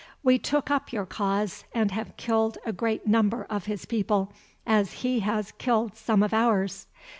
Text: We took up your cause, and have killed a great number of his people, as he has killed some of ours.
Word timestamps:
We 0.23 0.39
took 0.39 0.71
up 0.71 0.91
your 0.91 1.05
cause, 1.05 1.63
and 1.75 1.91
have 1.91 2.17
killed 2.17 2.57
a 2.65 2.73
great 2.73 3.05
number 3.05 3.43
of 3.51 3.65
his 3.65 3.85
people, 3.85 4.33
as 4.65 5.01
he 5.05 5.19
has 5.19 5.51
killed 5.51 5.95
some 5.95 6.23
of 6.23 6.33
ours. 6.33 6.87